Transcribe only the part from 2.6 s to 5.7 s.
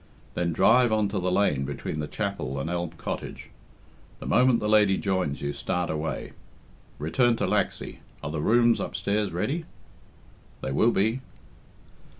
Elm Cottage. The moment the lady joins you,